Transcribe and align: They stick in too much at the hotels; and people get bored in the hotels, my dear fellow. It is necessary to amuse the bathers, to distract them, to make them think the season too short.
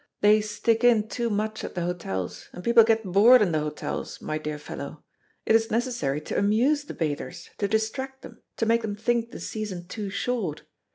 They 0.21 0.41
stick 0.41 0.83
in 0.83 1.09
too 1.09 1.29
much 1.29 1.63
at 1.63 1.75
the 1.75 1.81
hotels; 1.83 2.49
and 2.53 2.63
people 2.63 2.83
get 2.83 3.03
bored 3.03 3.39
in 3.39 3.51
the 3.51 3.59
hotels, 3.59 4.19
my 4.19 4.39
dear 4.39 4.57
fellow. 4.57 5.03
It 5.45 5.55
is 5.55 5.69
necessary 5.69 6.19
to 6.21 6.39
amuse 6.39 6.85
the 6.85 6.95
bathers, 6.95 7.51
to 7.59 7.67
distract 7.67 8.23
them, 8.23 8.41
to 8.57 8.65
make 8.65 8.81
them 8.81 8.95
think 8.95 9.29
the 9.29 9.39
season 9.39 9.85
too 9.87 10.09
short. 10.09 10.63